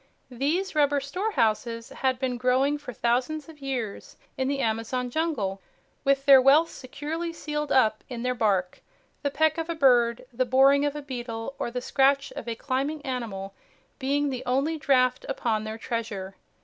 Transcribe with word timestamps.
These 0.31 0.73
rubber 0.73 0.99
storehouses 0.99 1.89
had 1.89 2.17
been 2.17 2.37
growing 2.39 2.79
for 2.79 2.91
thousands 2.91 3.47
of 3.47 3.59
years 3.61 4.17
in 4.35 4.47
the 4.47 4.57
Amazon 4.59 5.11
jungle 5.11 5.61
with 6.03 6.25
their 6.25 6.41
wealth 6.41 6.71
securely 6.71 7.31
sealed 7.31 7.71
up 7.71 8.03
in 8.09 8.23
their 8.23 8.33
bark, 8.33 8.81
the 9.21 9.29
peck 9.29 9.59
of 9.59 9.69
a 9.69 9.75
bird, 9.75 10.25
the 10.33 10.43
boring 10.43 10.85
of 10.85 10.95
a 10.95 11.03
beetle, 11.03 11.53
or 11.59 11.69
the 11.69 11.81
scratch 11.81 12.31
of 12.31 12.47
a 12.47 12.55
climbing 12.55 13.03
animal 13.05 13.53
being 13.99 14.31
the 14.31 14.41
only 14.47 14.75
draft 14.79 15.23
upon 15.29 15.65
their 15.65 15.77
treasure. 15.77 16.35